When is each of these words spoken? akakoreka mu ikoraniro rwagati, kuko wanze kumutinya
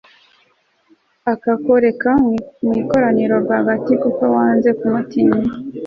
akakoreka 1.33 2.11
mu 2.63 2.71
ikoraniro 2.81 3.35
rwagati, 3.43 3.93
kuko 4.03 4.23
wanze 4.35 4.69
kumutinya 4.79 5.41